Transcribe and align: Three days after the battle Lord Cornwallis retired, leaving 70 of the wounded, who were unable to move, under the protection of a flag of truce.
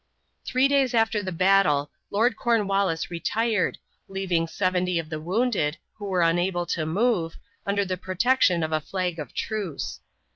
Three 0.45 0.67
days 0.67 0.95
after 0.95 1.21
the 1.21 1.31
battle 1.31 1.91
Lord 2.09 2.35
Cornwallis 2.35 3.11
retired, 3.11 3.77
leaving 4.07 4.47
70 4.47 4.97
of 4.97 5.11
the 5.11 5.19
wounded, 5.21 5.77
who 5.93 6.05
were 6.05 6.23
unable 6.23 6.65
to 6.65 6.87
move, 6.87 7.37
under 7.67 7.85
the 7.85 7.97
protection 7.97 8.63
of 8.63 8.71
a 8.71 8.81
flag 8.81 9.19
of 9.19 9.31
truce. 9.35 9.99